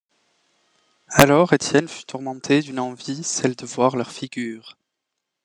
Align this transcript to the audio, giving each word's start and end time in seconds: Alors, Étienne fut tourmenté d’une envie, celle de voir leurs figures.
Alors, 1.09 1.53
Étienne 1.53 1.87
fut 1.87 2.05
tourmenté 2.05 2.61
d’une 2.63 2.79
envie, 2.79 3.21
celle 3.23 3.55
de 3.55 3.67
voir 3.67 3.95
leurs 3.95 4.09
figures. 4.09 4.75